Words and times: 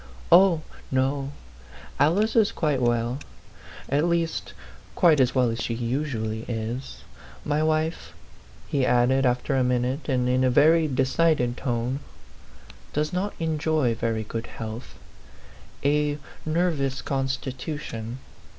"Oh, 0.31 0.61
no, 0.89 1.31
Alice 1.99 2.35
is 2.35 2.51
quite 2.51 2.81
well; 2.81 3.19
at 3.87 4.05
least, 4.05 4.53
quite 4.95 5.19
as 5.19 5.35
well 5.35 5.51
as 5.51 5.61
she 5.61 5.75
usually 5.75 6.43
is. 6.47 7.01
My 7.45 7.61
wife," 7.61 8.11
he 8.67 8.83
added, 8.83 9.27
after 9.27 9.55
a 9.55 9.63
minute, 9.63 10.09
and 10.09 10.27
in 10.27 10.43
a 10.43 10.49
very 10.49 10.87
de 10.87 11.05
cided 11.05 11.55
tone," 11.55 11.99
does 12.93 13.13
not 13.13 13.35
enjoy 13.39 13.93
very 13.93 14.23
good 14.23 14.47
health 14.47 14.95
a 15.85 16.17
nervous 16.47 17.03
constitution. 17.03 18.17